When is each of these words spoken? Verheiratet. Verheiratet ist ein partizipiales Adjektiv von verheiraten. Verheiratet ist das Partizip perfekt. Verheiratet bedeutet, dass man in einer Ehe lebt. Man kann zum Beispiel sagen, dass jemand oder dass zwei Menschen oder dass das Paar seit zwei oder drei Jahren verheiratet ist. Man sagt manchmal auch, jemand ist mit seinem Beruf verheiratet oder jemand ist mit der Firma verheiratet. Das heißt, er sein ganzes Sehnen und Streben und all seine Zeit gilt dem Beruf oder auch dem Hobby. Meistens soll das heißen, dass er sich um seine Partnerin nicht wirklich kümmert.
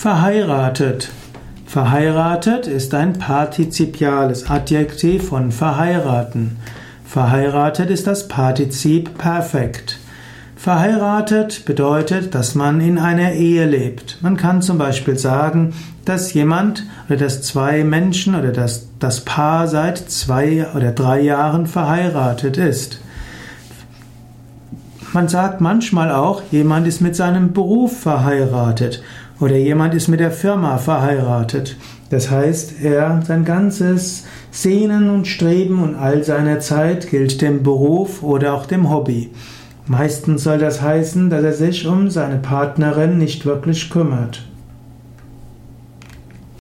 Verheiratet. 0.00 1.10
Verheiratet 1.66 2.68
ist 2.68 2.94
ein 2.94 3.14
partizipiales 3.14 4.48
Adjektiv 4.48 5.26
von 5.26 5.50
verheiraten. 5.50 6.56
Verheiratet 7.04 7.90
ist 7.90 8.06
das 8.06 8.28
Partizip 8.28 9.18
perfekt. 9.18 9.98
Verheiratet 10.54 11.64
bedeutet, 11.64 12.32
dass 12.36 12.54
man 12.54 12.80
in 12.80 12.96
einer 12.96 13.32
Ehe 13.32 13.66
lebt. 13.66 14.18
Man 14.20 14.36
kann 14.36 14.62
zum 14.62 14.78
Beispiel 14.78 15.18
sagen, 15.18 15.74
dass 16.04 16.32
jemand 16.32 16.84
oder 17.08 17.16
dass 17.16 17.42
zwei 17.42 17.82
Menschen 17.82 18.36
oder 18.36 18.52
dass 18.52 18.86
das 19.00 19.24
Paar 19.24 19.66
seit 19.66 19.98
zwei 19.98 20.68
oder 20.76 20.92
drei 20.92 21.22
Jahren 21.22 21.66
verheiratet 21.66 22.56
ist. 22.56 23.00
Man 25.12 25.26
sagt 25.26 25.60
manchmal 25.60 26.12
auch, 26.12 26.42
jemand 26.52 26.86
ist 26.86 27.00
mit 27.00 27.16
seinem 27.16 27.52
Beruf 27.52 27.98
verheiratet 27.98 29.02
oder 29.40 29.56
jemand 29.56 29.94
ist 29.94 30.08
mit 30.08 30.20
der 30.20 30.30
Firma 30.30 30.78
verheiratet. 30.78 31.76
Das 32.10 32.30
heißt, 32.30 32.82
er 32.82 33.22
sein 33.26 33.44
ganzes 33.44 34.24
Sehnen 34.50 35.10
und 35.10 35.26
Streben 35.26 35.82
und 35.82 35.94
all 35.94 36.24
seine 36.24 36.58
Zeit 36.58 37.10
gilt 37.10 37.40
dem 37.42 37.62
Beruf 37.62 38.22
oder 38.22 38.54
auch 38.54 38.66
dem 38.66 38.90
Hobby. 38.90 39.30
Meistens 39.86 40.44
soll 40.44 40.58
das 40.58 40.82
heißen, 40.82 41.30
dass 41.30 41.44
er 41.44 41.52
sich 41.52 41.86
um 41.86 42.10
seine 42.10 42.36
Partnerin 42.36 43.18
nicht 43.18 43.46
wirklich 43.46 43.90
kümmert. 43.90 44.44